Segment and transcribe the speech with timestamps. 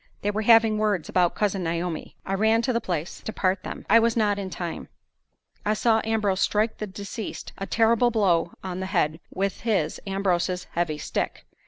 [0.23, 2.15] They were having words about Cousin Naomi.
[2.25, 3.85] I ran to the place to part them.
[3.87, 4.87] I was not in time.
[5.63, 10.63] I saw Ambrose strike the deceased a terrible blow on the head with his (Ambrose's)
[10.71, 11.45] heavy stick.